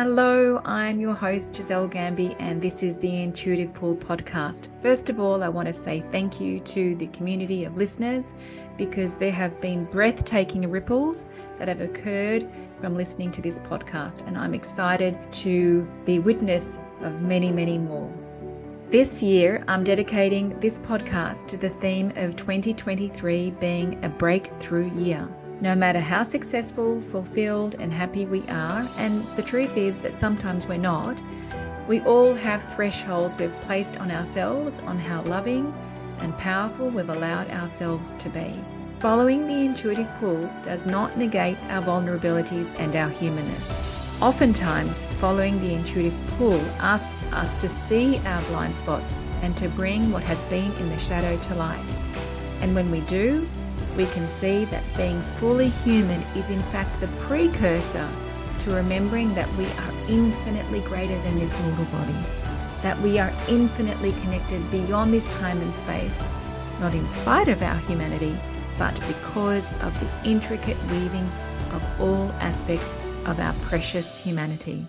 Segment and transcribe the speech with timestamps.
[0.00, 4.68] Hello, I'm your host, Giselle Ghanem, and this is the Intuitive Pull podcast.
[4.80, 8.36] First of all, I want to say thank you to the community of listeners
[8.76, 11.24] because there have been breathtaking ripples
[11.58, 12.48] that have occurred
[12.80, 18.08] from listening to this podcast, and I'm excited to be witness of many, many more.
[18.90, 25.28] This year, I'm dedicating this podcast to the theme of 2023 being a breakthrough year.
[25.60, 30.68] No matter how successful, fulfilled, and happy we are, and the truth is that sometimes
[30.68, 31.18] we're not,
[31.88, 35.74] we all have thresholds we've placed on ourselves on how loving
[36.20, 38.54] and powerful we've allowed ourselves to be.
[39.00, 43.72] Following the intuitive pull does not negate our vulnerabilities and our humanness.
[44.20, 50.12] Oftentimes, following the intuitive pull asks us to see our blind spots and to bring
[50.12, 51.84] what has been in the shadow to light.
[52.60, 53.48] And when we do,
[53.96, 58.08] we can see that being fully human is in fact the precursor
[58.60, 62.16] to remembering that we are infinitely greater than this mortal body,
[62.82, 66.22] that we are infinitely connected beyond this time and space,
[66.80, 68.36] not in spite of our humanity,
[68.76, 71.30] but because of the intricate weaving
[71.72, 72.88] of all aspects
[73.26, 74.86] of our precious humanity.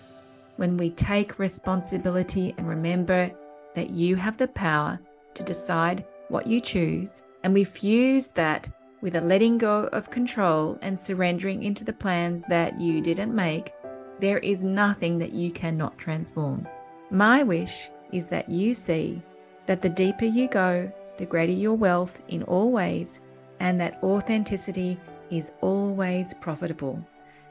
[0.57, 3.31] When we take responsibility and remember
[3.75, 4.99] that you have the power
[5.33, 8.69] to decide what you choose, and we fuse that
[9.01, 13.71] with a letting go of control and surrendering into the plans that you didn't make,
[14.19, 16.67] there is nothing that you cannot transform.
[17.09, 19.21] My wish is that you see
[19.65, 23.21] that the deeper you go, the greater your wealth in all ways,
[23.59, 27.03] and that authenticity is always profitable.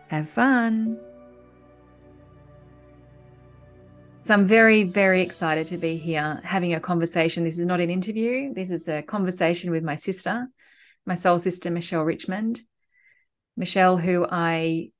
[0.08, 0.98] Have fun!
[4.20, 7.44] So I'm very, very excited to be here having a conversation.
[7.44, 10.48] This is not an interview, this is a conversation with my sister
[11.08, 12.60] my soul sister, Michelle Richmond.
[13.56, 14.90] Michelle, who I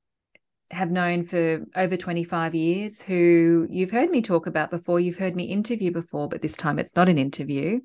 [0.71, 5.35] have known for over 25 years, who you've heard me talk about before, you've heard
[5.35, 7.79] me interview before, but this time it's not an interview.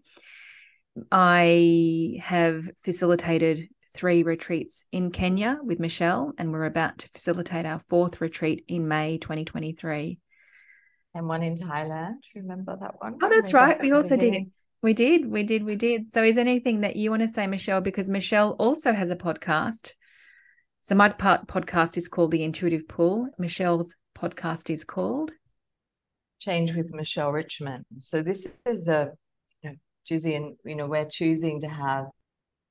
[1.12, 7.80] I have facilitated three retreats in Kenya with Michelle, and we're about to facilitate our
[7.88, 10.18] fourth retreat in May 2023.
[11.14, 12.16] And one in Thailand.
[12.34, 13.18] Remember that one?
[13.22, 13.80] Oh, that's right.
[13.80, 14.46] We also did it.
[14.84, 16.10] We did, we did, we did.
[16.10, 17.80] So, is anything that you want to say, Michelle?
[17.80, 19.92] Because Michelle also has a podcast.
[20.82, 23.30] So, my part podcast is called The Intuitive Pull.
[23.38, 25.32] Michelle's podcast is called
[26.38, 27.86] Change with Michelle Richmond.
[27.98, 29.12] So, this is a,
[29.62, 32.08] you know, Jizzy, and you know, we're choosing to have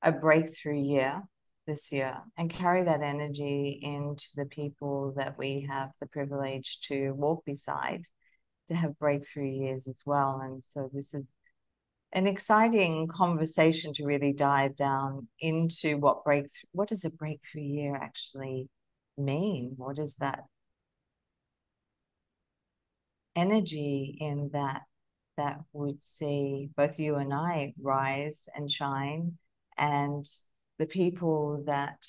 [0.03, 1.23] a breakthrough year
[1.65, 7.13] this year and carry that energy into the people that we have the privilege to
[7.13, 8.03] walk beside
[8.67, 10.39] to have breakthrough years as well.
[10.43, 11.23] And so, this is
[12.13, 17.95] an exciting conversation to really dive down into what breakthrough what does a breakthrough year
[17.95, 18.69] actually
[19.17, 19.73] mean?
[19.77, 20.43] What is that
[23.35, 24.83] energy in that
[25.37, 29.39] that would see both you and I rise and shine
[29.75, 30.23] and
[30.77, 32.05] the people that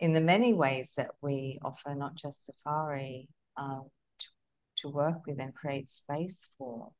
[0.00, 3.80] in the many ways that we offer not just safari uh,
[4.18, 4.26] to,
[4.78, 6.90] to work with and create space for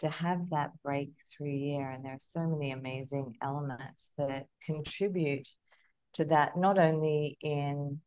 [0.00, 1.90] to have that breakthrough year.
[1.90, 5.48] And there are so many amazing elements that contribute
[6.14, 8.00] to that, not only in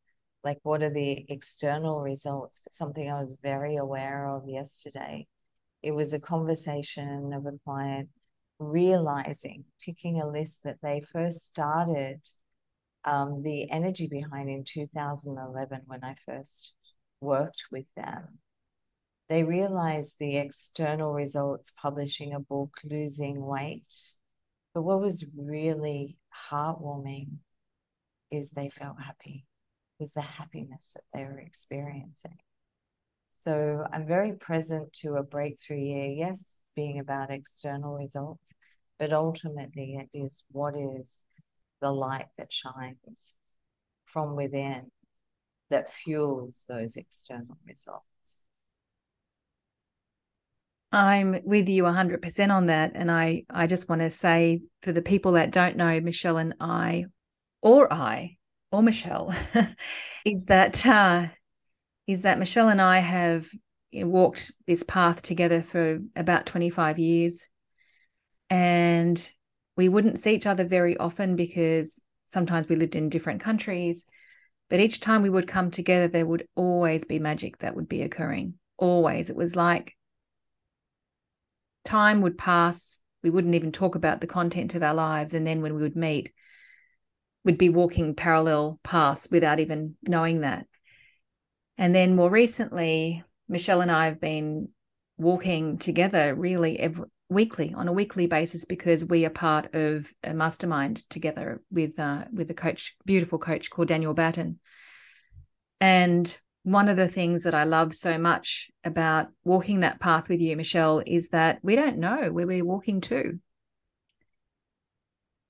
[0.43, 5.27] like what are the external results, but something I was very aware of yesterday.
[5.83, 8.09] It was a conversation of a client
[8.59, 12.21] realizing, ticking a list that they first started
[13.03, 16.73] um, the energy behind in 2011 when I first
[17.19, 18.39] worked with them
[19.31, 24.11] they realized the external results, publishing a book, losing weight.
[24.73, 26.17] But what was really
[26.51, 27.37] heartwarming
[28.29, 29.45] is they felt happy,
[29.99, 32.39] was the happiness that they were experiencing.
[33.39, 38.53] So I'm very present to a breakthrough year, yes, being about external results,
[38.99, 41.23] but ultimately it is what is
[41.79, 43.35] the light that shines
[44.03, 44.91] from within
[45.69, 48.10] that fuels those external results.
[50.91, 52.91] I'm with you 100% on that.
[52.95, 56.55] And I, I just want to say for the people that don't know Michelle and
[56.59, 57.05] I,
[57.61, 58.37] or I,
[58.71, 59.33] or Michelle,
[60.25, 61.27] is that uh,
[62.07, 63.47] is that Michelle and I have
[63.93, 67.47] walked this path together for about 25 years.
[68.49, 69.31] And
[69.77, 74.05] we wouldn't see each other very often because sometimes we lived in different countries.
[74.69, 78.01] But each time we would come together, there would always be magic that would be
[78.01, 78.55] occurring.
[78.77, 79.29] Always.
[79.29, 79.95] It was like
[81.83, 82.99] time would pass.
[83.23, 85.33] We wouldn't even talk about the content of our lives.
[85.33, 86.31] And then when we would meet,
[87.43, 90.67] we'd be walking parallel paths without even knowing that.
[91.77, 94.69] And then more recently, Michelle and I have been
[95.17, 100.33] walking together really every weekly on a weekly basis because we are part of a
[100.33, 104.59] mastermind together with uh, with a coach, beautiful coach called Daniel Batten.
[105.79, 110.39] And one of the things that I love so much about walking that path with
[110.39, 113.39] you, Michelle, is that we don't know where we're walking to.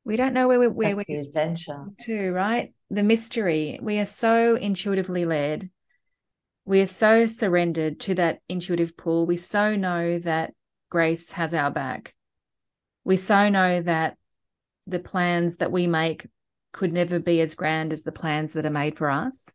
[0.03, 1.85] We don't know where we're where That's we're the adventure.
[2.01, 2.73] to, right?
[2.89, 3.77] The mystery.
[3.81, 5.69] We are so intuitively led.
[6.65, 9.25] We are so surrendered to that intuitive pull.
[9.25, 10.53] We so know that
[10.89, 12.15] grace has our back.
[13.03, 14.17] We so know that
[14.87, 16.27] the plans that we make
[16.71, 19.49] could never be as grand as the plans that are made for us.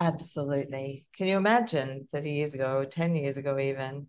[0.00, 1.06] Absolutely.
[1.16, 4.08] Can you imagine 30 years ago, 10 years ago, even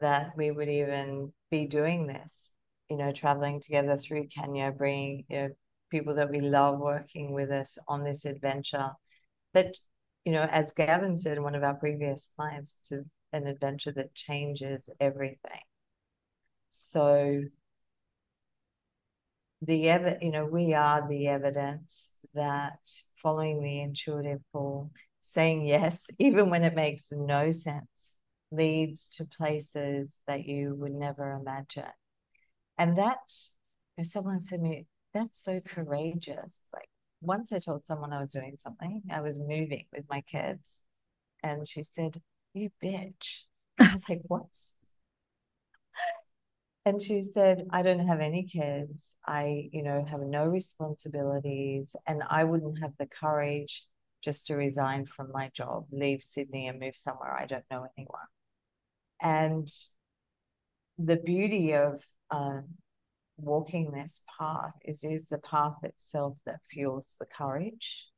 [0.00, 2.52] that we would even be doing this?
[2.88, 5.48] You know, traveling together through Kenya, bringing you know,
[5.90, 8.92] people that we love working with us on this adventure.
[9.54, 9.76] That,
[10.24, 13.04] you know, as Gavin said in one of our previous clients, it's a,
[13.36, 15.60] an adventure that changes everything.
[16.70, 17.42] So,
[19.62, 22.78] the ever, you know, we are the evidence that
[23.22, 24.90] following the intuitive pull
[25.26, 28.16] saying yes, even when it makes no sense,
[28.50, 31.92] leads to places that you would never imagine.
[32.78, 33.32] And that,
[33.96, 36.62] if someone said to me, that's so courageous.
[36.72, 36.88] Like
[37.20, 40.82] once I told someone I was doing something, I was moving with my kids,
[41.42, 42.22] and she said,
[42.54, 43.44] You bitch.
[43.80, 44.48] I was like, What?
[46.84, 49.16] And she said, I don't have any kids.
[49.26, 53.84] I, you know, have no responsibilities, and I wouldn't have the courage
[54.26, 58.30] just to resign from my job, leave Sydney and move somewhere I don't know anyone.
[59.22, 59.68] And
[60.98, 62.62] the beauty of uh,
[63.36, 68.08] walking this path is is the path itself that fuels the courage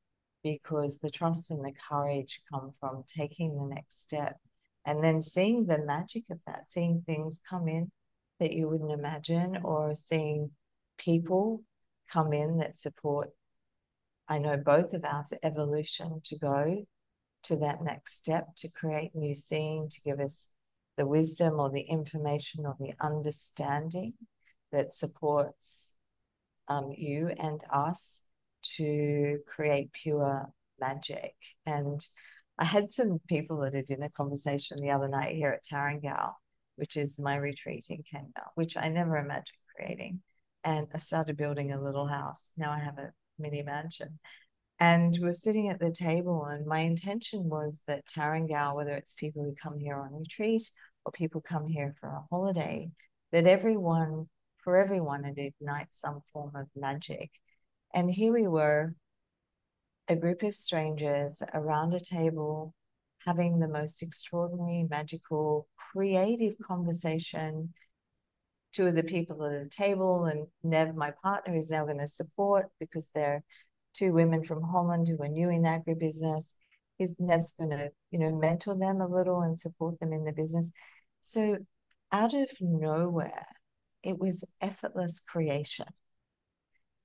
[0.43, 4.38] because the trust and the courage come from taking the next step
[4.87, 7.90] and then seeing the magic of that seeing things come in
[8.40, 10.50] that you wouldn't imagine or seeing
[10.96, 11.62] people
[12.10, 13.31] come in that support
[14.28, 16.84] I know both of us evolution to go
[17.44, 20.48] to that next step to create new seeing, to give us
[20.96, 24.14] the wisdom or the information or the understanding
[24.72, 25.94] that supports
[26.66, 28.22] um, you and us
[28.76, 31.34] to create pure magic.
[31.64, 32.04] And
[32.58, 36.32] I had some people at a dinner conversation the other night here at Tarangao,
[36.76, 40.20] which is my retreat in Kenya, which I never imagined creating.
[40.64, 42.52] And I started building a little house.
[42.56, 44.19] Now I have a mini mansion.
[44.81, 49.14] And we are sitting at the table, and my intention was that Tarangao, whether it's
[49.14, 50.70] people who come here on retreat
[51.05, 52.90] or people come here for a holiday,
[53.32, 54.29] that everyone,
[54.62, 57.31] for everyone, it ignites some form of magic.
[57.93, 58.94] And here we were,
[60.06, 62.75] a group of strangers around a table,
[63.26, 67.75] having the most extraordinary, magical, creative conversation
[68.78, 72.06] two of the people at the table, and Nev, my partner, is now going to
[72.06, 73.42] support because they're
[73.92, 76.54] two women from Holland who are new in agribusiness.
[77.00, 80.32] Is Nev's going to, you know, mentor them a little and support them in the
[80.32, 80.70] business.
[81.22, 81.58] So
[82.12, 83.46] out of nowhere,
[84.04, 85.86] it was effortless creation.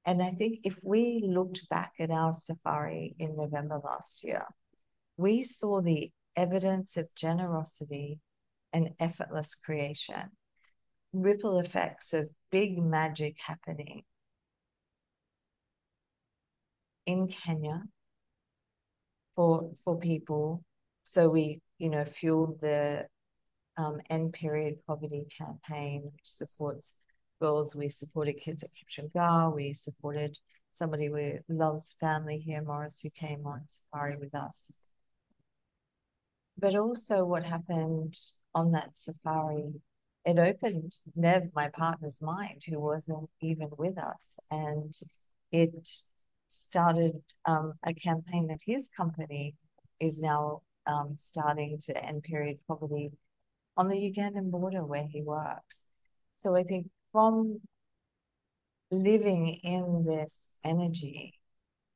[0.06, 4.46] And I think if we looked back at our safari in November last year,
[5.18, 8.20] we saw the evidence of generosity
[8.72, 10.32] and effortless creation
[11.14, 14.04] ripple effects of big magic happening
[17.06, 17.84] in Kenya
[19.36, 20.64] for for people.
[21.04, 23.08] So we, you know, fueled the
[23.78, 26.96] um, end period poverty campaign, which supports
[27.42, 27.76] girls.
[27.76, 29.54] We supported kids at Kipchungar.
[29.54, 30.38] We supported
[30.72, 34.72] somebody who loves family here, Morris, who came on safari with us.
[36.58, 38.16] But also, what happened
[38.56, 39.74] on that safari
[40.26, 44.40] it opened Nev, my partner's mind, who wasn't even with us.
[44.50, 44.94] And
[45.52, 45.90] it
[46.48, 49.56] started um, a campaign that his company
[50.00, 53.12] is now um, starting to end period poverty
[53.76, 55.88] on the Ugandan border where he works.
[56.32, 57.62] So I think from
[58.92, 61.40] living in this energy,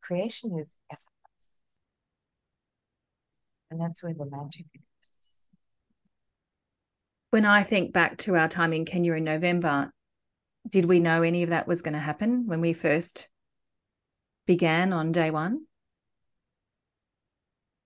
[0.02, 1.54] creation is effortless.
[3.70, 5.42] And that's where the magic is
[7.30, 9.92] when I think back to our time in Kenya in November,
[10.70, 13.30] did we know any of that was going to happen when we first
[14.46, 15.66] began on day one?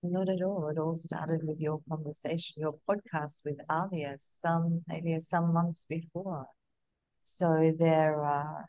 [0.04, 0.68] Not at all.
[0.68, 6.46] It all started with your conversation, your podcast with Alia, some maybe some months before.
[7.20, 8.68] So there are,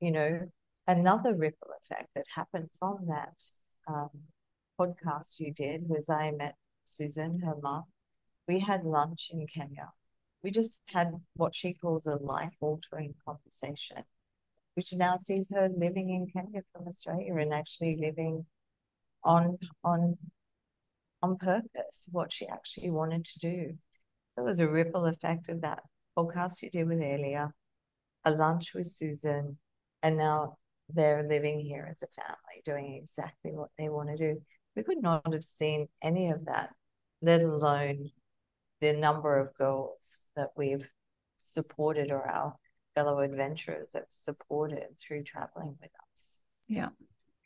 [0.00, 0.40] you know,
[0.86, 3.44] another ripple effect that happened from that
[3.86, 4.10] um,
[4.78, 7.84] podcast you did was I met Susan, her mom.
[8.46, 9.90] We had lunch in Kenya.
[10.42, 14.04] We just had what she calls a life altering conversation,
[14.74, 18.46] which now sees her living in Kenya from Australia and actually living
[19.24, 20.16] on on
[21.22, 23.78] on purpose what she actually wanted to do.
[24.28, 25.82] So it was a ripple effect of that
[26.16, 27.52] podcast you did with Elia,
[28.24, 29.58] a lunch with Susan,
[30.02, 34.40] and now they're living here as a family, doing exactly what they want to do.
[34.76, 36.70] We could not have seen any of that,
[37.20, 38.10] let alone
[38.80, 40.88] the number of girls that we've
[41.38, 42.56] supported or our
[42.94, 46.38] fellow adventurers have supported through traveling with us.
[46.66, 46.88] Yeah.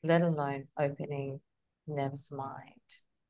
[0.02, 1.40] Let alone opening
[1.86, 2.80] Nev's mind.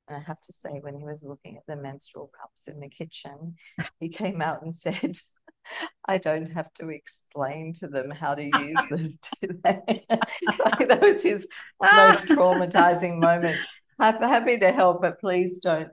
[0.08, 2.88] And I have to say, when he was looking at the menstrual cups in the
[2.88, 3.56] kitchen,
[4.00, 5.16] he came out and said,
[6.08, 10.04] I don't have to explain to them how to use them today.
[10.10, 11.46] so that was his
[11.80, 13.58] most traumatizing moment.
[13.98, 15.90] I'm happy to help, but please don't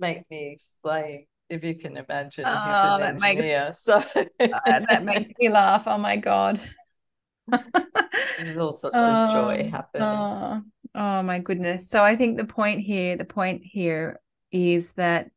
[0.00, 1.26] make me explain.
[1.52, 3.66] If you can imagine, oh, that engineer.
[3.66, 5.84] Makes, so uh, that makes me laugh.
[5.86, 6.58] Oh my god!
[8.38, 10.08] There's all sorts oh, of joy happening.
[10.08, 10.62] Oh,
[10.94, 11.90] oh my goodness!
[11.90, 14.18] So I think the point here, the point here
[14.50, 15.30] is that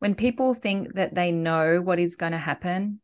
[0.00, 3.00] when people think that they know what is going to happen,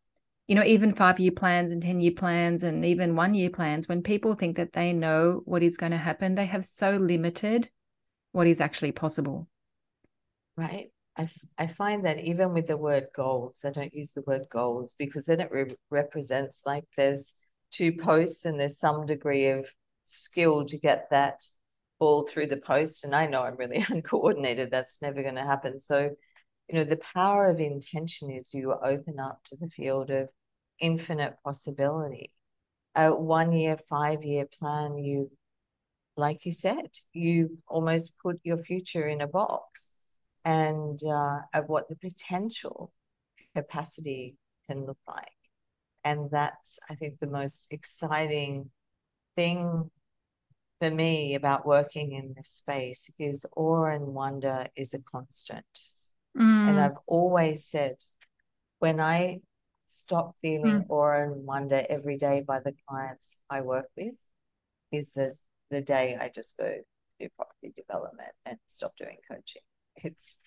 [0.46, 3.88] you know, even five year plans and 10 year plans and even one year plans,
[3.88, 7.70] when people think that they know what is going to happen, they have so limited
[8.32, 9.48] what is actually possible.
[10.56, 10.90] Right.
[11.16, 14.94] I, I find that even with the word goals, I don't use the word goals
[14.98, 17.34] because then it re- represents like there's
[17.70, 19.66] two posts and there's some degree of
[20.04, 21.42] skill to get that
[21.98, 23.04] ball through the post.
[23.04, 24.70] And I know I'm really uncoordinated.
[24.70, 25.80] That's never going to happen.
[25.80, 26.10] So
[26.68, 30.28] you know the power of intention is you open up to the field of
[30.80, 32.32] infinite possibility
[32.94, 35.30] a one year five year plan you
[36.16, 39.95] like you said you almost put your future in a box
[40.46, 42.90] and uh, of what the potential
[43.54, 44.36] capacity
[44.70, 45.28] can look like
[46.04, 48.70] and that's i think the most exciting
[49.36, 49.90] thing
[50.80, 55.64] for me about working in this space is awe and wonder is a constant
[56.36, 56.68] Mm.
[56.68, 57.96] And I've always said,
[58.78, 59.40] when I
[59.86, 60.90] stop feeling mm.
[60.90, 64.14] awe and wonder every day by the clients I work with,
[64.92, 65.34] is the,
[65.70, 66.74] the day I just go
[67.18, 69.62] do property development and stop doing coaching.
[70.02, 70.38] It's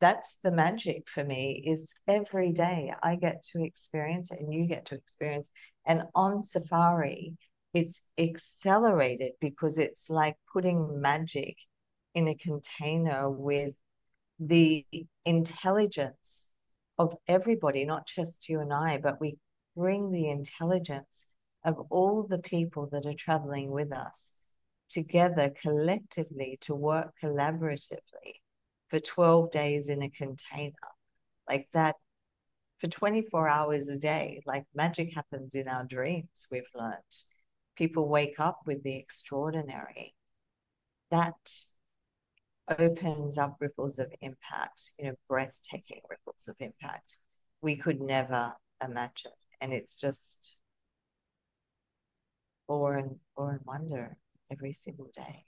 [0.00, 4.66] that's the magic for me is every day I get to experience it and you
[4.66, 5.50] get to experience.
[5.86, 7.34] And on safari,
[7.72, 11.56] it's accelerated because it's like putting magic
[12.14, 13.74] in a container with
[14.38, 14.84] the
[15.24, 16.50] intelligence
[16.98, 19.38] of everybody, not just you and I, but we
[19.74, 21.28] bring the intelligence
[21.64, 24.34] of all the people that are traveling with us
[24.88, 28.40] together collectively to work collaboratively
[28.88, 30.74] for 12 days in a container
[31.48, 31.96] like that
[32.78, 36.96] for 24 hours a day like magic happens in our dreams we've learned
[37.76, 40.14] people wake up with the extraordinary
[41.10, 41.34] that
[42.78, 47.18] opens up ripples of impact, you know, breathtaking ripples of impact
[47.62, 49.32] we could never imagine.
[49.60, 50.56] And it's just
[52.68, 54.16] awe and, awe and wonder
[54.50, 55.46] every single day.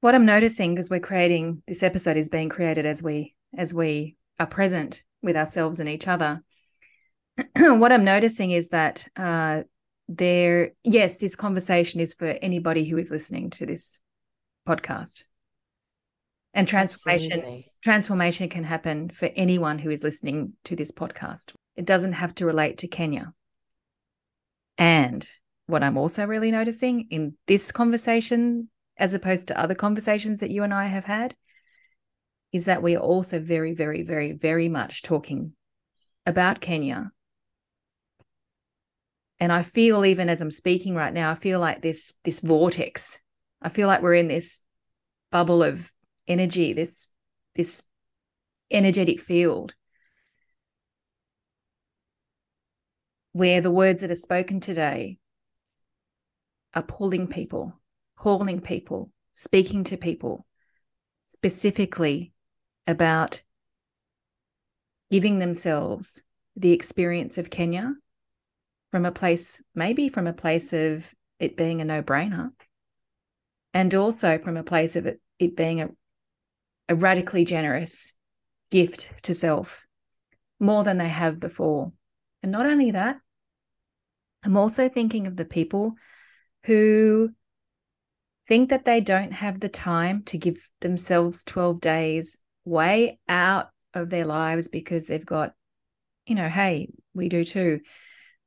[0.00, 4.16] What I'm noticing because we're creating this episode is being created as we as we
[4.38, 6.42] are present with ourselves and each other.
[7.56, 9.62] what I'm noticing is that uh,
[10.08, 13.98] there, yes, this conversation is for anybody who is listening to this
[14.66, 15.24] podcast
[16.54, 17.66] and transformation Absolutely.
[17.82, 22.46] transformation can happen for anyone who is listening to this podcast it doesn't have to
[22.46, 23.32] relate to kenya
[24.78, 25.26] and
[25.66, 28.68] what i'm also really noticing in this conversation
[29.00, 31.34] as opposed to other conversations that you and i have had
[32.52, 35.52] is that we are also very very very very much talking
[36.26, 37.10] about kenya.
[39.40, 43.18] And i feel even as i'm speaking right now i feel like this this vortex.
[43.62, 44.60] I feel like we're in this
[45.30, 45.90] bubble of
[46.28, 47.08] energy, this
[47.54, 47.82] this
[48.70, 49.74] energetic field
[53.32, 55.18] where the words that are spoken today
[56.74, 57.79] are pulling people,
[58.20, 60.44] calling people, speaking to people
[61.22, 62.34] specifically
[62.86, 63.40] about
[65.10, 66.22] giving themselves
[66.54, 67.94] the experience of Kenya
[68.90, 71.08] from a place, maybe from a place of
[71.38, 72.50] it being a no brainer,
[73.72, 75.88] and also from a place of it, it being a
[76.90, 78.12] a radically generous
[78.70, 79.86] gift to self,
[80.58, 81.92] more than they have before.
[82.42, 83.16] And not only that,
[84.44, 85.94] I'm also thinking of the people
[86.64, 87.30] who
[88.50, 94.10] think that they don't have the time to give themselves 12 days way out of
[94.10, 95.52] their lives because they've got,
[96.26, 97.78] you know, hey, we do too.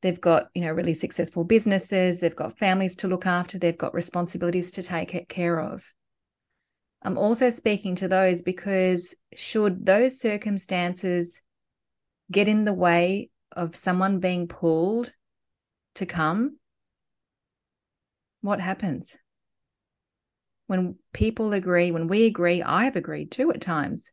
[0.02, 3.94] They've got, you know, really successful businesses, they've got families to look after, they've got
[3.94, 5.86] responsibilities to take care of.
[7.02, 11.42] I'm also speaking to those because should those circumstances
[12.30, 15.14] get in the way of someone being pulled
[15.96, 16.58] to come,
[18.42, 19.16] what happens?
[20.68, 24.12] When people agree, when we agree, I have agreed too at times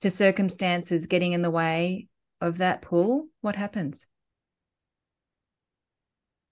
[0.00, 2.08] to circumstances getting in the way
[2.40, 4.06] of that pull, what happens?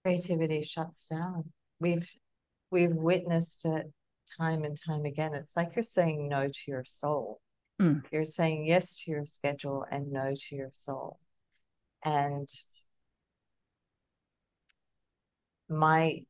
[0.03, 1.51] Creativity shuts down.
[1.79, 2.09] We've
[2.71, 3.91] we've witnessed it
[4.39, 5.33] time and time again.
[5.33, 7.41] It's like you're saying no to your soul.
[7.81, 8.03] Mm.
[8.11, 11.19] You're saying yes to your schedule and no to your soul.
[12.03, 12.47] And
[15.67, 16.21] my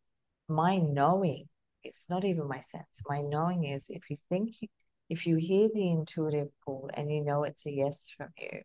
[0.47, 1.48] my knowing,
[1.83, 3.01] it's not even my sense.
[3.07, 4.67] My knowing is if you think you,
[5.09, 8.61] if you hear the intuitive pull and you know it's a yes from you,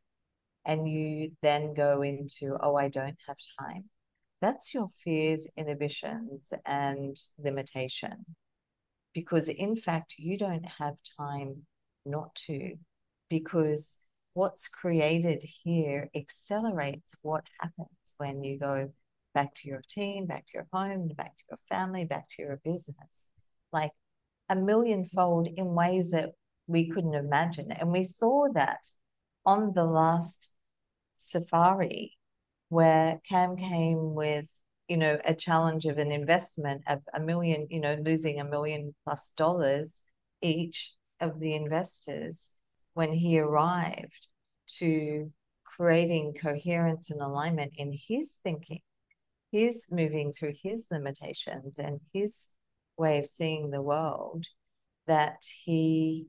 [0.64, 3.85] and you then go into, oh, I don't have time,
[4.40, 8.25] that's your fears, inhibitions, and limitation.
[9.12, 11.62] Because in fact, you don't have time
[12.04, 12.75] not to,
[13.30, 13.99] because
[14.33, 18.90] what's created here accelerates what happens when you go
[19.34, 22.60] back to your team, back to your home, back to your family, back to your
[22.64, 23.28] business.
[23.72, 23.92] Like
[24.48, 26.30] a millionfold in ways that
[26.66, 27.72] we couldn't imagine.
[27.72, 28.86] And we saw that
[29.44, 30.50] on the last
[31.14, 32.16] safari
[32.68, 34.48] where Cam came with,
[34.88, 38.94] you know, a challenge of an investment of a million, you know, losing a million
[39.04, 40.02] plus dollars
[40.40, 42.50] each of the investors
[42.94, 44.28] when he arrived
[44.66, 45.30] to
[45.64, 48.80] creating coherence and alignment in his thinking,
[49.54, 52.49] his moving through his limitations and his
[52.96, 54.46] way of seeing the world,
[55.06, 56.26] that he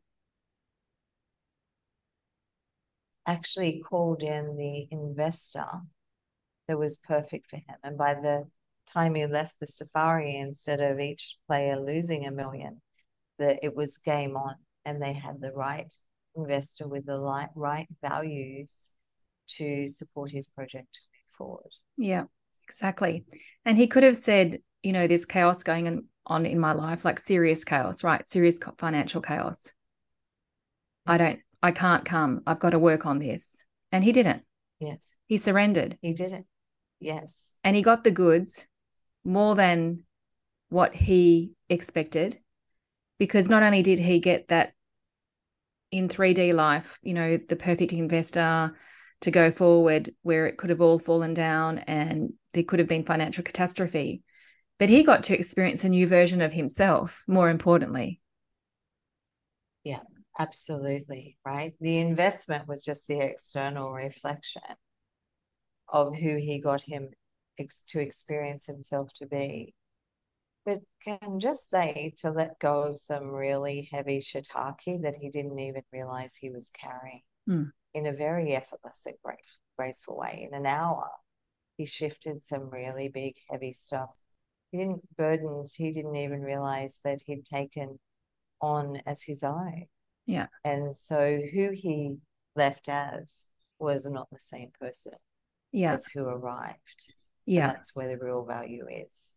[3.26, 5.66] actually called in the investor
[6.68, 7.78] that was perfect for him.
[7.84, 8.44] And by the
[8.86, 12.80] time he left the safari, instead of each player losing a million,
[13.40, 15.92] that it was game on and they had the right
[16.36, 17.20] investor with the
[17.56, 18.92] right, values
[19.48, 21.72] to support his project to move forward.
[21.98, 22.26] Yeah,
[22.68, 23.24] exactly.
[23.64, 27.20] And he could have said, you know, there's chaos going on in my life, like
[27.20, 28.26] serious chaos, right?
[28.26, 29.72] Serious financial chaos.
[31.06, 32.42] I don't, I can't come.
[32.46, 33.64] I've got to work on this.
[33.92, 34.44] And he didn't.
[34.80, 35.12] Yes.
[35.28, 35.98] He surrendered.
[36.02, 36.46] He did it.
[37.00, 37.50] Yes.
[37.64, 38.66] And he got the goods
[39.24, 40.04] more than
[40.70, 42.40] what he expected
[43.18, 44.74] because not only did he get that
[45.92, 48.76] in 3D life, you know, the perfect investor
[49.22, 53.06] to go forward where it could have all fallen down and there could have been
[53.06, 54.24] financial catastrophe,
[54.80, 58.20] but he got to experience a new version of himself, more importantly.
[59.84, 60.02] Yeah,
[60.40, 61.38] absolutely.
[61.46, 61.74] Right.
[61.80, 64.64] The investment was just the external reflection
[65.88, 67.10] of who he got him
[67.60, 69.76] ex- to experience himself to be
[70.66, 75.60] but can just say to let go of some really heavy shiitake that he didn't
[75.60, 77.72] even realize he was carrying mm.
[77.94, 79.16] in a very effortless and
[79.78, 80.48] graceful way.
[80.50, 81.08] In an hour,
[81.78, 84.10] he shifted some really big, heavy stuff.
[84.72, 88.00] He didn't burdens he didn't even realize that he'd taken
[88.62, 89.86] on as his own.
[90.26, 90.48] Yeah.
[90.64, 92.18] And so who he
[92.56, 93.46] left as
[93.80, 95.14] was not the same person
[95.72, 95.94] yeah.
[95.94, 97.14] as who arrived.
[97.46, 97.68] Yeah.
[97.68, 99.36] And that's where the real value is.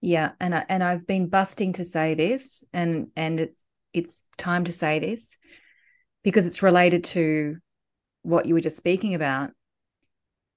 [0.00, 4.64] Yeah, and I, and I've been busting to say this, and and it's it's time
[4.64, 5.38] to say this
[6.24, 7.58] because it's related to
[8.22, 9.50] what you were just speaking about.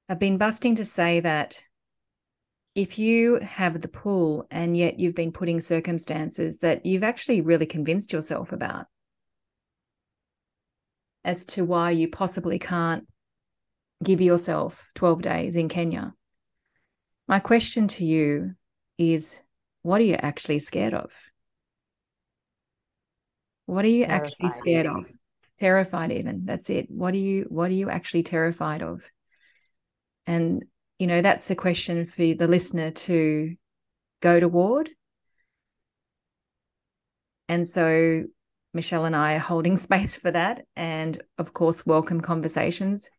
[0.08, 1.62] I've been busting to say that
[2.76, 7.65] if you have the pull and yet you've been putting circumstances that you've actually really
[7.65, 8.86] convinced yourself about
[11.24, 13.08] as to why you possibly can't
[14.04, 16.13] give yourself 12 days in Kenya.
[17.28, 18.54] My question to you
[19.00, 19.39] is
[19.82, 21.12] what are you actually scared of?
[23.65, 24.28] What are you terrified.
[24.28, 25.10] actually scared of?
[25.58, 26.46] Terrified even.
[26.46, 26.91] That's it.
[26.91, 29.02] What are you what are you actually terrified of?
[30.27, 30.65] And
[30.99, 33.55] you know, that's a question for the listener to
[34.21, 34.89] go toward.
[37.49, 38.23] And so
[38.73, 40.65] Michelle and I are holding space for that.
[40.75, 43.09] And of course, welcome conversations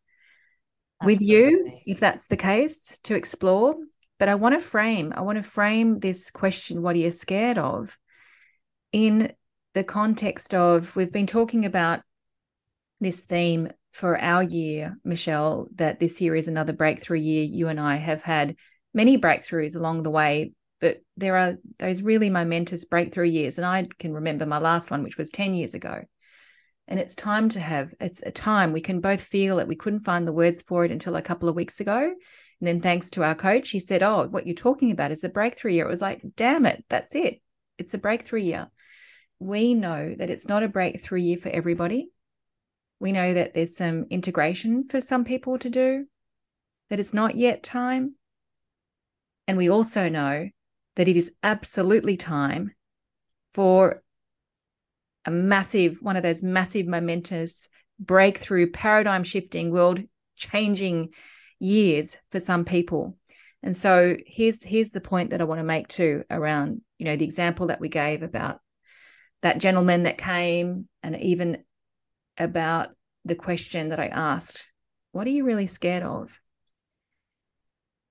[1.01, 1.13] Absolutely.
[1.13, 3.75] with you, if that's the case, to explore
[4.19, 7.57] but I want to frame, I want to frame this question, what are you scared
[7.57, 7.97] of?
[8.91, 9.33] In
[9.73, 12.01] the context of, we've been talking about
[12.99, 17.43] this theme for our year, Michelle, that this year is another breakthrough year.
[17.43, 18.55] You and I have had
[18.93, 23.57] many breakthroughs along the way, but there are those really momentous breakthrough years.
[23.57, 26.03] And I can remember my last one, which was 10 years ago.
[26.87, 29.67] And it's time to have, it's a time we can both feel it.
[29.67, 31.97] We couldn't find the words for it until a couple of weeks ago.
[31.97, 35.29] And then thanks to our coach, he said, Oh, what you're talking about is a
[35.29, 35.87] breakthrough year.
[35.87, 37.41] It was like, damn it, that's it.
[37.79, 38.67] It's a breakthrough year.
[39.39, 42.11] We know that it's not a breakthrough year for everybody.
[42.99, 46.05] We know that there's some integration for some people to do,
[46.89, 48.15] that it's not yet time.
[49.47, 50.49] And we also know
[50.95, 52.71] that it is absolutely time
[53.53, 54.01] for
[55.25, 60.01] a massive, one of those massive, momentous breakthrough, paradigm shifting, world
[60.35, 61.09] changing
[61.59, 63.17] years for some people.
[63.63, 67.15] And so here's here's the point that I want to make too around, you know,
[67.15, 68.59] the example that we gave about
[69.41, 71.63] that gentleman that came and even
[72.37, 72.89] about
[73.25, 74.65] the question that I asked,
[75.11, 76.39] what are you really scared of?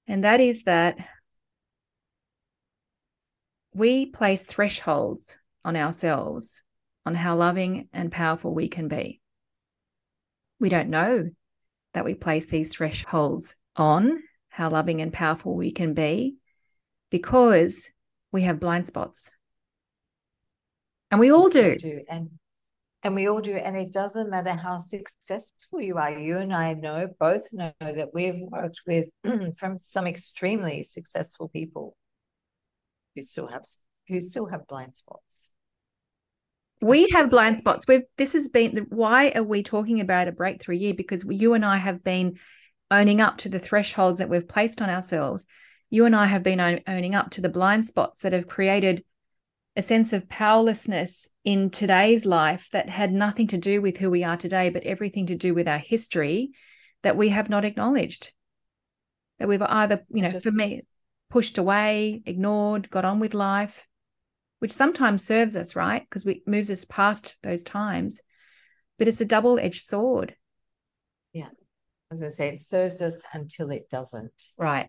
[0.06, 0.96] And that is that
[3.74, 6.62] we place thresholds on ourselves
[7.04, 9.20] on how loving and powerful we can be.
[10.58, 11.30] We don't know
[11.94, 16.36] that we place these thresholds on how loving and powerful we can be
[17.10, 17.90] because
[18.32, 19.30] we have blind spots.
[21.10, 21.76] And we all do.
[21.76, 22.00] do.
[22.08, 22.30] And
[23.06, 23.54] and we all do.
[23.54, 26.10] And it doesn't matter how successful you are.
[26.10, 29.06] You and I know, both know that we've worked with
[29.56, 31.96] from some extremely successful people
[33.14, 33.64] who still have
[34.08, 35.50] who still have blind spots.
[36.82, 37.86] We have blind spots.
[37.86, 40.94] We've this has been why are we talking about a breakthrough year?
[40.94, 42.38] Because you and I have been
[42.90, 45.46] owning up to the thresholds that we've placed on ourselves.
[45.90, 49.04] You and I have been owning up to the blind spots that have created
[49.76, 54.24] a sense of powerlessness in today's life that had nothing to do with who we
[54.24, 56.50] are today, but everything to do with our history
[57.02, 58.32] that we have not acknowledged.
[59.38, 60.46] That we've either, you know, Just...
[60.46, 60.80] for me,
[61.28, 63.86] pushed away, ignored, got on with life,
[64.60, 66.02] which sometimes serves us, right?
[66.02, 68.22] Because it moves us past those times.
[68.98, 70.34] But it's a double edged sword.
[71.34, 71.48] Yeah.
[71.48, 74.32] I was going to say, it serves us until it doesn't.
[74.56, 74.88] Right.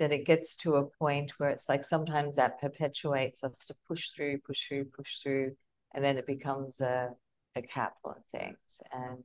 [0.00, 4.08] That it gets to a point where it's like sometimes that perpetuates us to push
[4.10, 5.56] through, push through, push through,
[5.94, 7.10] and then it becomes a,
[7.54, 8.80] a cap on things.
[8.92, 9.22] And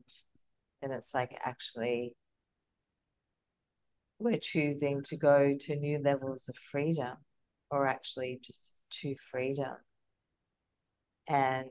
[0.81, 2.13] then it's like actually
[4.19, 7.17] we're choosing to go to new levels of freedom
[7.71, 9.75] or actually just to freedom.
[11.27, 11.69] And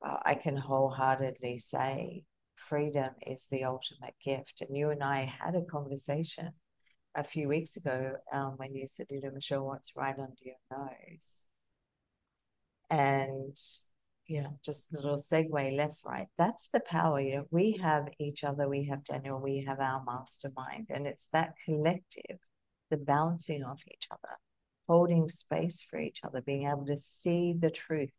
[0.00, 2.24] well, I can wholeheartedly say
[2.68, 4.60] freedom is the ultimate gift.
[4.60, 6.50] And you and I had a conversation
[7.14, 10.56] a few weeks ago um, when you said, you know, Michelle, what's right under your
[10.70, 11.44] nose?
[12.90, 13.56] And
[14.42, 16.28] know, just a little segue left, right.
[16.38, 17.20] That's the power.
[17.20, 21.26] You know, we have each other, we have Daniel, we have our mastermind, and it's
[21.32, 22.38] that collective,
[22.90, 24.36] the balancing off each other,
[24.88, 28.10] holding space for each other, being able to see the truth,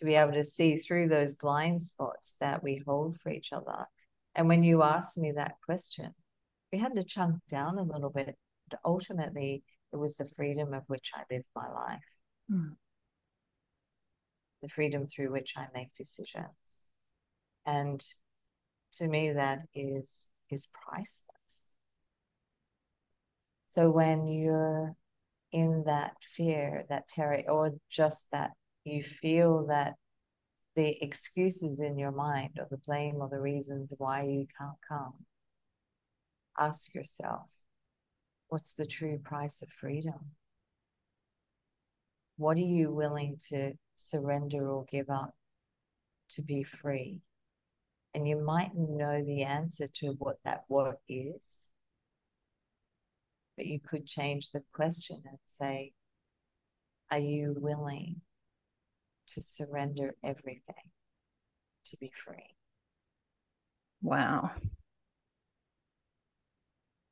[0.00, 3.86] to be able to see through those blind spots that we hold for each other.
[4.34, 6.14] And when you asked me that question,
[6.72, 8.36] we had to chunk down a little bit.
[8.68, 12.00] But ultimately, it was the freedom of which I lived my life.
[12.50, 12.76] Mm
[14.62, 16.88] the freedom through which I make decisions.
[17.66, 18.04] And
[18.94, 21.26] to me, that is is priceless.
[23.66, 24.96] So when you're
[25.52, 28.50] in that fear, that terror, or just that
[28.90, 29.94] you feel that
[30.76, 35.14] the excuses in your mind or the blame or the reasons why you can't come,
[36.58, 37.50] ask yourself,
[38.48, 40.32] what's the true price of freedom?
[42.36, 45.34] What are you willing to surrender or give up
[46.30, 47.20] to be free.
[48.14, 51.68] And you might know the answer to what that what is,
[53.56, 55.92] but you could change the question and say,
[57.10, 58.22] Are you willing
[59.34, 60.90] to surrender everything
[61.84, 62.56] to be free?
[64.02, 64.50] Wow.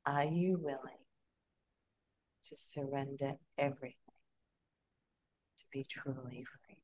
[0.05, 0.97] Are you willing
[2.43, 3.95] to surrender everything
[5.57, 6.81] to be truly free?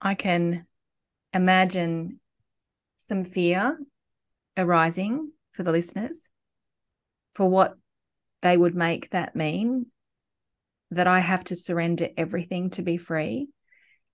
[0.00, 0.66] I can
[1.32, 2.20] imagine
[2.96, 3.78] some fear
[4.56, 6.28] arising for the listeners
[7.34, 7.76] for what
[8.42, 9.86] they would make that mean
[10.90, 13.48] that I have to surrender everything to be free.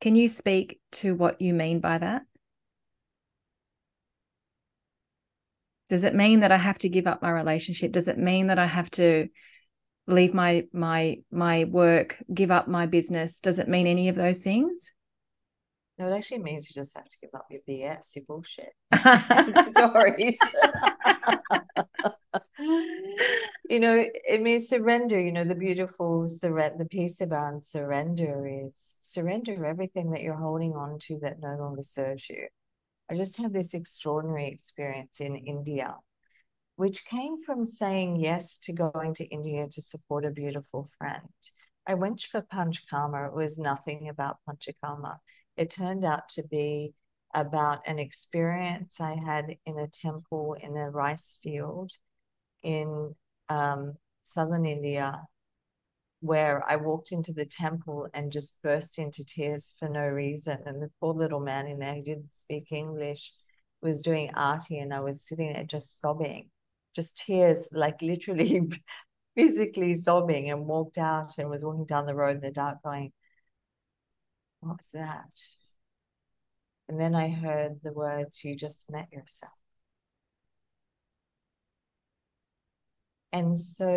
[0.01, 2.23] Can you speak to what you mean by that?
[5.89, 7.93] Does it mean that I have to give up my relationship?
[7.93, 9.29] Does it mean that I have to
[10.07, 13.41] leave my my my work, give up my business?
[13.41, 14.93] Does it mean any of those things?
[15.99, 18.75] No, it actually means you just have to give up your BS, your bullshit
[19.65, 20.39] stories.
[23.71, 25.19] you know, it means surrender.
[25.19, 30.75] You know, the beautiful surrender, the piece about surrender is surrender everything that you're holding
[30.75, 32.49] on to that no longer serves you.
[33.11, 35.97] I just had this extraordinary experience in India,
[36.75, 41.29] which came from saying yes to going to India to support a beautiful friend.
[41.87, 43.29] I went for Panchakarma.
[43.29, 45.19] It was nothing about Panchakarma
[45.57, 46.95] it turned out to be
[47.35, 51.93] about an experience I had in a temple in a rice field
[52.63, 53.15] in
[53.49, 55.23] um, southern India,
[56.21, 60.59] where I walked into the temple and just burst into tears for no reason.
[60.67, 63.33] And the poor little man in there who didn't speak English
[63.83, 66.51] was doing arti, and I was sitting there just sobbing,
[66.95, 68.63] just tears, like literally
[69.37, 73.13] physically sobbing, and walked out and was walking down the road in the dark going,
[74.61, 75.33] what was that?
[76.89, 79.55] And then I heard the words, You just met yourself.
[83.33, 83.89] And so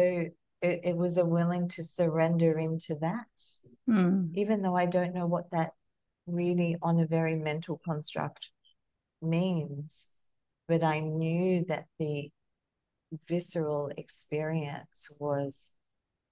[0.62, 3.28] it, it was a willing to surrender into that,
[3.88, 4.30] mm.
[4.36, 5.72] even though I don't know what that
[6.28, 8.52] really on a very mental construct
[9.22, 10.08] means.
[10.68, 12.32] But I knew that the
[13.28, 15.72] visceral experience was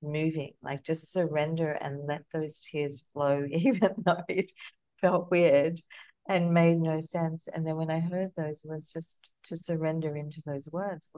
[0.02, 4.52] moving, like just surrender and let those tears flow, even though it
[5.02, 5.80] felt weird
[6.28, 7.48] and made no sense.
[7.54, 11.10] And then when I heard those words, just to surrender into those words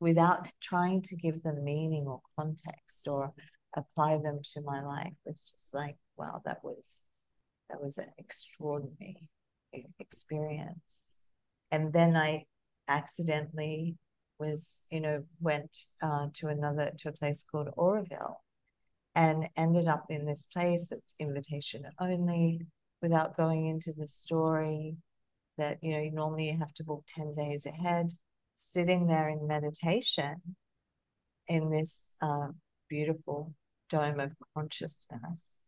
[0.00, 3.32] without trying to give them meaning or context or
[3.76, 7.04] apply them to my life it was just like, wow, that was
[7.70, 9.28] that was an extraordinary
[9.98, 11.04] experience.
[11.70, 12.44] And then I
[12.88, 13.96] accidentally
[14.44, 18.36] was, you know, went uh, to another to a place called Auroville
[19.14, 22.60] and ended up in this place that's invitation only
[23.00, 24.96] without going into the story
[25.56, 28.10] that you know you normally have to book 10 days ahead
[28.56, 30.40] sitting there in meditation
[31.46, 32.48] in this uh,
[32.88, 33.54] beautiful
[33.90, 35.60] dome of consciousness.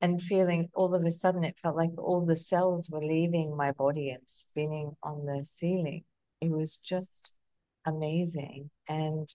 [0.00, 3.72] And feeling all of a sudden it felt like all the cells were leaving my
[3.72, 6.04] body and spinning on the ceiling
[6.46, 7.32] it was just
[7.86, 8.70] amazing.
[8.88, 9.28] And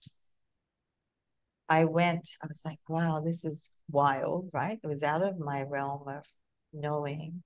[1.68, 4.78] I went, I was like, wow, this is wild, right?
[4.82, 6.24] It was out of my realm of
[6.72, 7.42] knowing.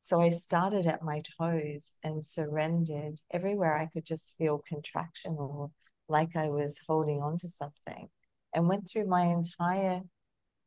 [0.00, 5.70] So I started at my toes and surrendered everywhere I could just feel contraction or
[6.08, 8.08] like I was holding on to something
[8.54, 10.02] and went through my entire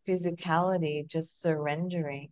[0.08, 2.30] physicality, just surrendering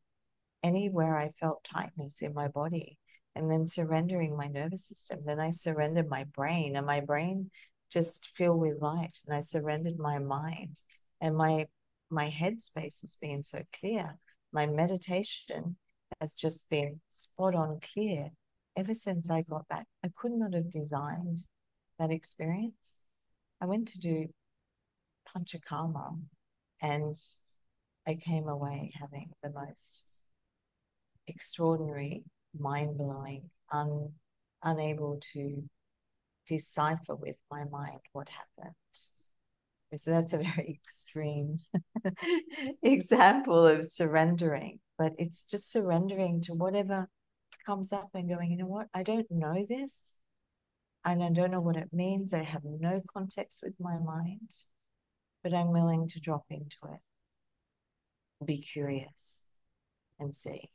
[0.64, 2.99] anywhere I felt tightness in my body
[3.36, 5.20] and then surrendering my nervous system.
[5.26, 7.52] Then I surrendered my brain, and my brain
[7.92, 9.20] just filled with light.
[9.26, 10.82] And I surrendered my mind,
[11.22, 11.68] and my
[12.10, 14.18] my headspace has been so clear.
[14.52, 15.78] My meditation
[16.20, 18.32] has just been spot on clear
[18.76, 19.86] ever since I got back.
[20.04, 21.44] I could not have designed
[22.00, 23.00] that experience.
[23.62, 24.28] I went to do
[25.28, 26.20] Panchakarma
[26.82, 27.16] and
[28.08, 30.22] I came away having the most
[31.28, 32.24] extraordinary
[32.58, 34.14] mind blowing, un,
[34.64, 35.64] unable to
[36.48, 38.76] decipher with my mind what happened.
[39.96, 41.60] So that's a very extreme
[42.84, 47.10] example of surrendering, but it's just surrendering to whatever
[47.66, 50.18] comes up and going, you know what, I don't know this
[51.06, 52.34] and I don't know what it means.
[52.34, 54.52] I have no context with my mind,
[55.44, 57.00] but I'm willing to drop into it,
[58.46, 59.46] be curious
[60.20, 60.70] and see.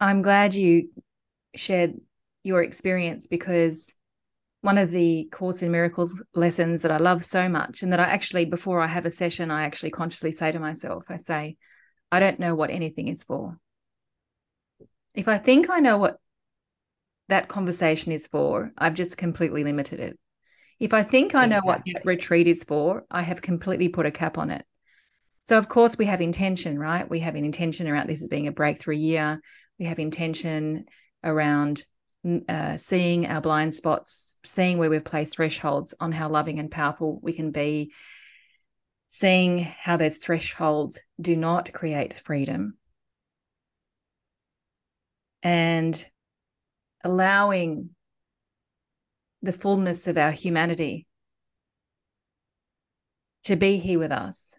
[0.00, 0.90] I'm glad you
[1.54, 1.94] shared
[2.42, 3.94] your experience because
[4.60, 8.04] one of the Course in Miracles lessons that I love so much, and that I
[8.04, 11.56] actually, before I have a session, I actually consciously say to myself, I say,
[12.10, 13.58] I don't know what anything is for.
[15.14, 16.16] If I think I know what
[17.28, 20.18] that conversation is for, I've just completely limited it.
[20.80, 21.92] If I think I know exactly.
[21.92, 24.64] what that retreat is for, I have completely put a cap on it.
[25.40, 27.08] So, of course, we have intention, right?
[27.08, 29.40] We have an intention around this as being a breakthrough year
[29.78, 30.86] we have intention
[31.22, 31.84] around
[32.48, 37.18] uh, seeing our blind spots, seeing where we've placed thresholds on how loving and powerful
[37.22, 37.92] we can be,
[39.06, 42.78] seeing how those thresholds do not create freedom,
[45.42, 46.08] and
[47.02, 47.90] allowing
[49.42, 51.06] the fullness of our humanity
[53.42, 54.54] to be here with us.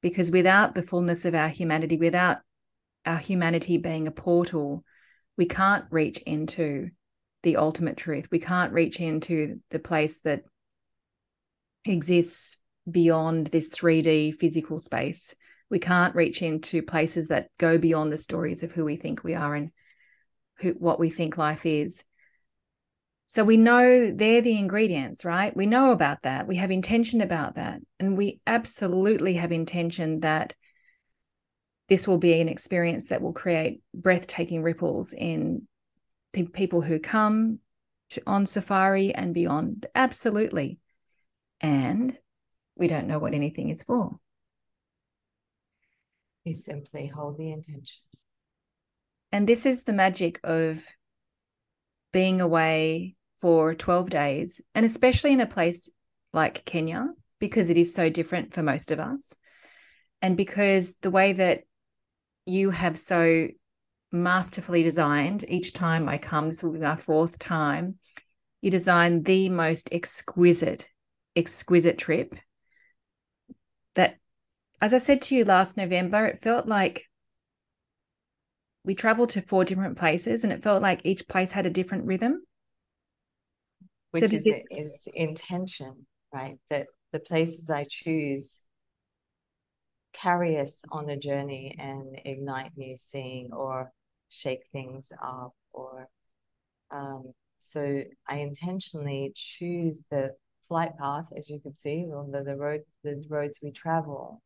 [0.00, 2.38] Because without the fullness of our humanity, without
[3.10, 4.84] our humanity being a portal,
[5.36, 6.90] we can't reach into
[7.42, 8.28] the ultimate truth.
[8.30, 10.42] We can't reach into the place that
[11.84, 12.58] exists
[12.90, 15.34] beyond this 3D physical space
[15.70, 19.34] We can't reach into places that go beyond the stories of who we think we
[19.34, 19.70] are and
[20.58, 22.04] who what we think life is.
[23.26, 25.56] So we know they're the ingredients, right?
[25.56, 26.48] We know about that.
[26.48, 27.80] We have intention about that.
[28.00, 30.54] And we absolutely have intention that
[31.90, 35.66] this will be an experience that will create breathtaking ripples in
[36.32, 37.58] the people who come
[38.10, 39.86] to, on safari and beyond.
[39.92, 40.78] Absolutely.
[41.60, 42.16] And
[42.76, 44.16] we don't know what anything is for.
[46.44, 48.02] You simply hold the intention.
[49.32, 50.86] And this is the magic of
[52.12, 55.88] being away for 12 days, and especially in a place
[56.32, 57.08] like Kenya,
[57.40, 59.32] because it is so different for most of us.
[60.22, 61.64] And because the way that
[62.46, 63.48] you have so
[64.12, 67.98] masterfully designed each time I come, this will be my fourth time,
[68.60, 70.88] you designed the most exquisite,
[71.36, 72.34] exquisite trip
[73.94, 74.16] that,
[74.80, 77.04] as I said to you last November, it felt like
[78.84, 82.06] we traveled to four different places and it felt like each place had a different
[82.06, 82.42] rhythm
[84.10, 86.58] which so is, it, is intention, right?
[86.68, 88.62] That the places I choose
[90.12, 93.92] carry us on a journey and ignite new seeing or
[94.28, 96.08] shake things up or
[96.90, 100.34] um, so I intentionally choose the
[100.66, 104.42] flight path, as you can see, on the, the road, the roads we travel,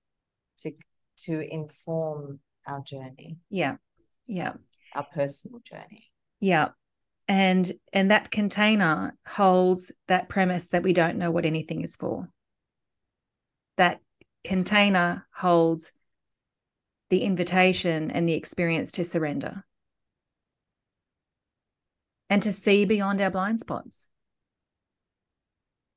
[0.58, 0.72] to
[1.16, 3.38] to inform our journey.
[3.48, 3.76] Yeah,
[4.26, 4.54] yeah,
[4.94, 6.10] our personal journey.
[6.40, 6.70] Yeah,
[7.28, 12.28] and and that container holds that premise that we don't know what anything is for
[13.76, 14.00] that
[14.44, 15.92] container holds
[17.10, 19.64] the invitation and the experience to surrender
[22.30, 24.08] and to see beyond our blind spots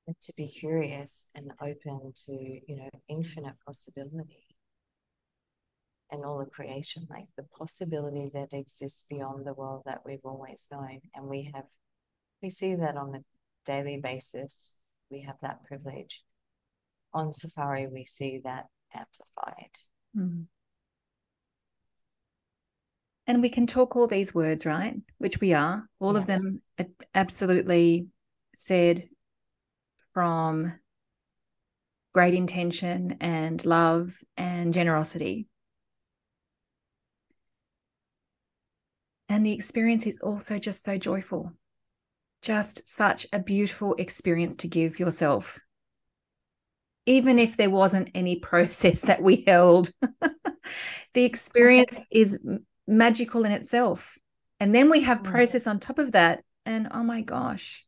[0.05, 4.47] and to be curious and open to you know infinite possibility
[6.11, 10.67] and all of creation, like the possibility that exists beyond the world that we've always
[10.71, 11.01] known.
[11.13, 11.65] And we have,
[12.41, 13.23] we see that on a
[13.65, 14.75] daily basis.
[15.09, 16.23] We have that privilege.
[17.17, 19.71] On safari, we see that amplified.
[20.15, 20.45] Mm.
[23.25, 24.93] And we can talk all these words, right?
[25.17, 26.19] Which we are, all yeah.
[26.19, 26.61] of them
[27.15, 28.05] absolutely
[28.55, 29.09] said
[30.13, 30.73] from
[32.13, 35.47] great intention and love and generosity.
[39.27, 41.51] And the experience is also just so joyful.
[42.43, 45.59] Just such a beautiful experience to give yourself.
[47.07, 49.89] Even if there wasn't any process that we held,
[51.13, 52.37] the experience is
[52.85, 54.17] magical in itself.
[54.59, 55.23] And then we have mm.
[55.23, 56.43] process on top of that.
[56.65, 57.85] And oh my gosh,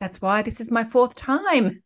[0.00, 1.82] that's why this is my fourth time.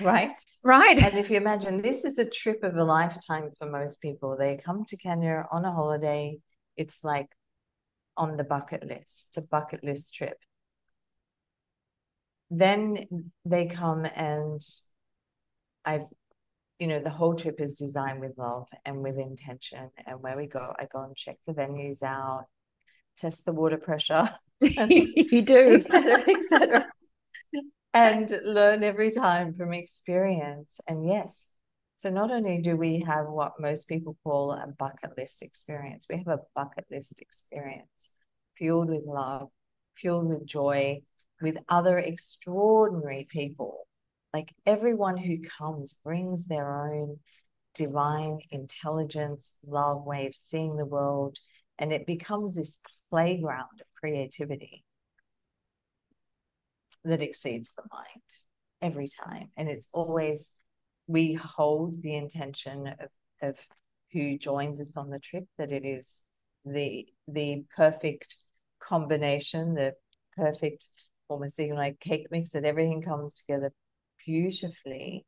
[0.00, 0.32] right.
[0.64, 0.98] Right.
[0.98, 4.56] And if you imagine this is a trip of a lifetime for most people, they
[4.56, 6.38] come to Kenya on a holiday.
[6.76, 7.26] It's like
[8.16, 9.26] on the bucket list.
[9.28, 10.38] It's a bucket list trip.
[12.50, 14.60] Then they come and
[15.84, 16.06] I've,
[16.78, 19.90] you know, the whole trip is designed with love and with intention.
[20.06, 22.44] And where we go, I go and check the venues out,
[23.16, 24.30] test the water pressure.
[24.64, 25.74] If you do.
[25.74, 26.24] Etc.
[26.28, 26.86] Etc.
[27.94, 30.78] and learn every time from experience.
[30.86, 31.50] And yes,
[31.96, 36.18] so not only do we have what most people call a bucket list experience, we
[36.18, 38.10] have a bucket list experience
[38.56, 39.48] fueled with love,
[39.96, 41.02] fueled with joy,
[41.40, 43.86] with other extraordinary people.
[44.32, 47.18] Like everyone who comes brings their own
[47.74, 51.38] divine intelligence, love way of seeing the world,
[51.78, 54.84] and it becomes this playground of creativity
[57.04, 58.22] that exceeds the mind
[58.80, 59.50] every time.
[59.56, 60.52] And it's always
[61.06, 63.08] we hold the intention of,
[63.42, 63.66] of
[64.12, 66.20] who joins us on the trip that it is
[66.64, 68.36] the the perfect
[68.80, 69.94] combination, the
[70.36, 70.88] perfect
[71.28, 73.72] almost even like cake mix that everything comes together
[74.24, 75.26] beautifully.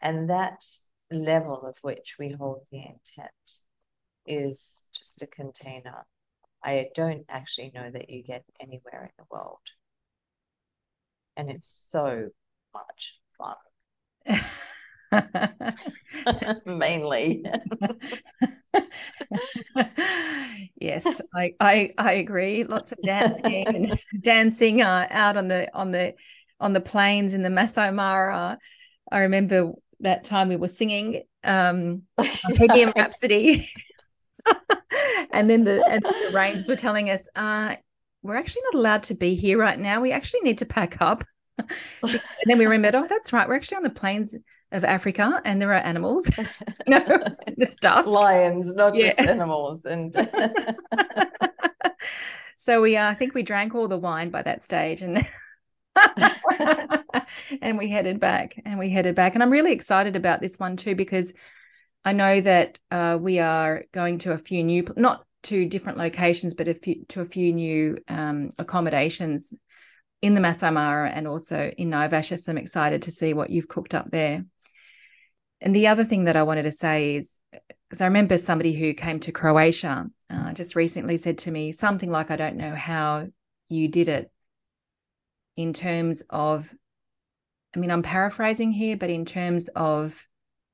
[0.00, 0.64] And that
[1.10, 3.62] level of which we hold the intent
[4.26, 6.06] is just a container.
[6.62, 9.58] I don't actually know that you get anywhere in the world.
[11.36, 12.30] And it's so
[12.74, 13.56] much fun.
[16.66, 17.42] mainly
[20.76, 26.12] yes I, I i agree lots of dancing dancing uh, out on the on the
[26.60, 28.58] on the plains in the masai mara
[29.10, 32.02] i remember that time we were singing um
[32.48, 33.70] Bohemian Rhapsody
[35.32, 37.74] and then the and the rangers were telling us uh
[38.22, 41.24] we're actually not allowed to be here right now we actually need to pack up
[41.58, 44.34] and then we remembered oh that's right we're actually on the plains
[44.72, 46.30] of Africa, and there are animals.
[46.86, 47.00] no,
[47.46, 48.08] it's dust.
[48.08, 49.08] Lions, not Yeah.
[49.08, 49.84] just animals.
[49.84, 50.14] And
[52.56, 55.26] so we, uh, I think we drank all the wine by that stage, and
[57.62, 60.76] and we headed back, and we headed back, and I'm really excited about this one
[60.76, 61.32] too because
[62.04, 66.54] I know that uh, we are going to a few new, not to different locations,
[66.54, 69.54] but a few to a few new um, accommodations
[70.20, 72.38] in the Masai Mara and also in Naivasha.
[72.38, 74.44] So I'm excited to see what you've cooked up there.
[75.60, 77.40] And the other thing that I wanted to say is
[77.88, 82.10] because I remember somebody who came to Croatia uh, just recently said to me something
[82.10, 83.28] like, I don't know how
[83.68, 84.30] you did it
[85.58, 86.72] in terms of,
[87.74, 90.24] I mean, I'm paraphrasing here, but in terms of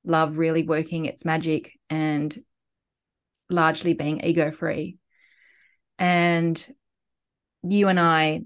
[0.04, 2.36] love really working its magic and
[3.48, 4.98] largely being ego free.
[5.98, 6.62] And
[7.62, 8.42] you and I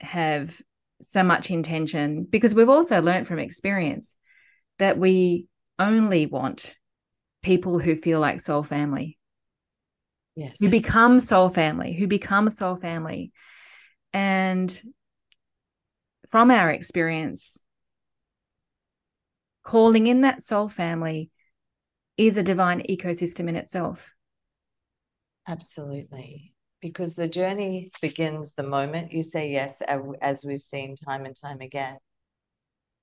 [0.00, 0.60] have
[1.00, 4.16] so much intention because we've also learned from experience
[4.80, 5.46] that we
[5.78, 6.74] only want
[7.44, 9.18] people who feel like soul family,
[10.34, 10.58] yes.
[10.58, 13.30] who become soul family, who become soul family.
[14.12, 14.82] And
[16.30, 17.62] from our experience,
[19.62, 21.30] calling in that soul family
[22.16, 24.10] is a divine ecosystem in itself.
[25.46, 26.54] Absolutely.
[26.80, 29.80] Because the journey begins the moment you say yes,
[30.20, 31.98] as we've seen time and time again,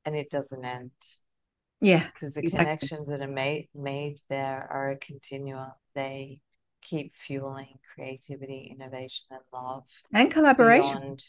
[0.05, 0.91] and it doesn't end.
[1.81, 2.07] Yeah.
[2.13, 2.59] Because the Exactly.
[2.59, 5.71] connections that are made made there are a continuum.
[5.95, 6.39] They
[6.81, 11.01] keep fueling creativity, innovation, and love And collaboration.
[11.01, 11.25] beyond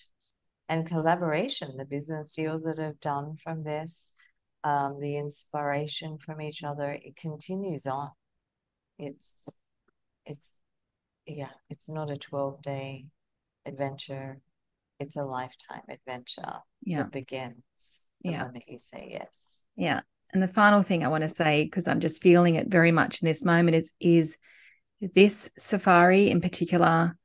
[0.68, 1.76] and collaboration.
[1.76, 4.12] The business deals that have done from this,
[4.62, 8.10] um, the inspiration from each other, it continues on.
[8.98, 9.48] It's
[10.24, 10.50] it's
[11.26, 13.06] yeah, it's not a 12 day
[13.66, 14.40] adventure.
[15.00, 17.04] It's a lifetime adventure Yeah.
[17.04, 17.62] that begins
[18.22, 18.44] the Yeah.
[18.44, 19.60] moment you say yes.
[19.76, 20.00] Yeah.
[20.32, 23.22] And the final thing I want to say, because I'm just feeling it very much
[23.22, 24.38] in this moment, is is
[25.00, 27.16] this safari in particular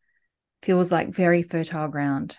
[0.61, 2.37] feels like very fertile ground.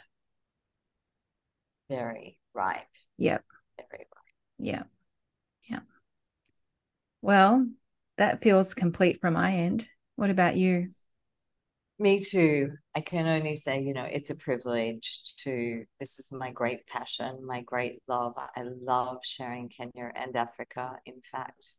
[1.90, 2.86] Very ripe.
[3.18, 3.44] Yep.
[3.76, 4.34] Very ripe.
[4.58, 4.82] Yeah.
[5.68, 5.80] Yeah.
[7.20, 7.66] Well,
[8.16, 9.88] that feels complete from my end.
[10.14, 10.90] What about you?
[11.98, 12.70] Me too.
[12.94, 17.44] I can only say, you know, it's a privilege to, this is my great passion,
[17.44, 18.34] my great love.
[18.38, 21.74] I love sharing Kenya and Africa, in fact,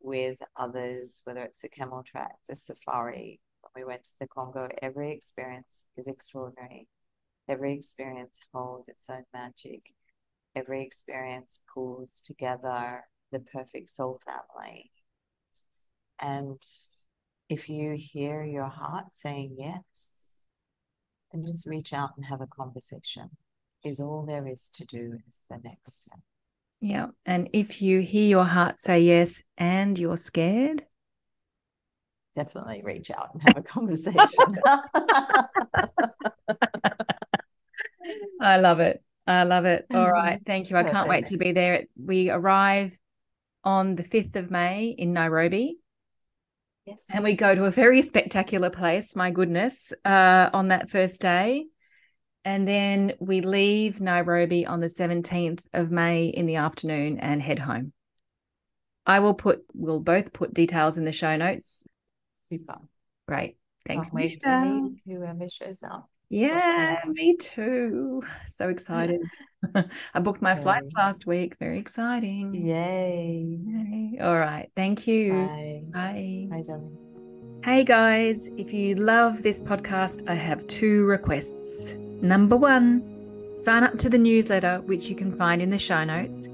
[0.00, 3.40] with others, whether it's a camel track, the safari.
[3.62, 6.88] When we went to the Congo, every experience is extraordinary.
[7.48, 9.94] Every experience holds its own magic.
[10.54, 14.90] Every experience pulls together the perfect soul family.
[16.18, 16.60] And
[17.48, 20.34] if you hear your heart saying yes,
[21.32, 23.30] then just reach out and have a conversation.
[23.84, 26.18] Is all there is to do is the next step.
[26.80, 27.08] Yeah.
[27.24, 30.84] And if you hear your heart say yes and you're scared,
[32.34, 34.56] Definitely reach out and have a conversation.
[38.46, 39.02] I love it.
[39.26, 39.86] I love it.
[39.92, 40.40] All right.
[40.46, 40.76] Thank you.
[40.76, 41.86] I can't wait to be there.
[42.00, 42.96] We arrive
[43.64, 45.78] on the 5th of May in Nairobi.
[46.84, 47.06] yes.
[47.12, 51.66] And we go to a very spectacular place, my goodness, uh, on that first day.
[52.44, 57.58] And then we leave Nairobi on the 17th of May in the afternoon and head
[57.58, 57.92] home.
[59.04, 61.88] I will put, we'll both put details in the show notes.
[62.36, 62.76] Super.
[63.26, 63.56] Great.
[63.88, 64.80] Thanks, Can't wait to Michelle.
[64.82, 66.08] meet whoever shows up.
[66.28, 68.22] Yeah, me too.
[68.46, 69.20] So excited.
[70.14, 71.56] I booked my flights last week.
[71.58, 72.54] Very exciting.
[72.54, 73.58] Yay.
[73.64, 74.18] Yay.
[74.20, 74.70] All right.
[74.76, 75.32] Thank you.
[75.32, 75.82] Bye.
[75.92, 76.46] Bye.
[76.50, 76.96] Bye, darling.
[77.64, 81.94] Hey guys, if you love this podcast, I have two requests.
[82.22, 83.02] Number one,
[83.56, 86.48] sign up to the newsletter, which you can find in the show notes.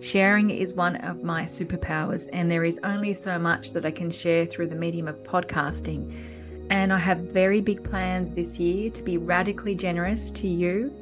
[0.00, 4.10] Sharing is one of my superpowers, and there is only so much that I can
[4.10, 6.12] share through the medium of podcasting.
[6.70, 10.92] And I have very big plans this year to be radically generous to you.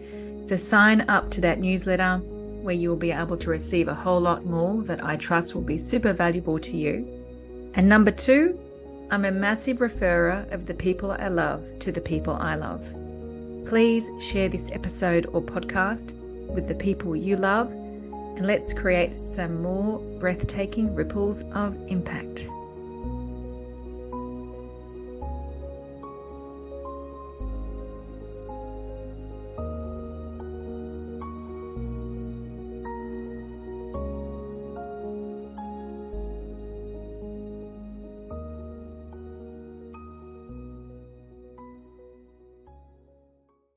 [0.42, 4.20] So sign up to that newsletter where you will be able to receive a whole
[4.20, 7.06] lot more that I trust will be super valuable to you.
[7.74, 8.58] And number two,
[9.10, 12.82] I'm a massive referrer of the people I love to the people I love.
[13.66, 16.12] Please share this episode or podcast
[16.48, 22.48] with the people you love, and let's create some more breathtaking ripples of impact.